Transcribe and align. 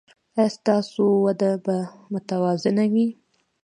ایا 0.35 0.45
ستاسو 0.57 1.03
وده 1.25 1.51
به 1.65 1.75
متوازنه 2.13 2.85
وي؟ 2.93 3.07